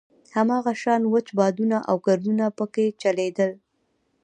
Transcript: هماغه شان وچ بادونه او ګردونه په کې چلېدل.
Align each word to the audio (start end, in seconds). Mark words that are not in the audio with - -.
هماغه 0.35 0.73
شان 0.81 1.01
وچ 1.13 1.27
بادونه 1.37 1.77
او 1.89 1.95
ګردونه 2.07 2.45
په 2.57 2.65
کې 2.73 2.85
چلېدل. 3.01 3.51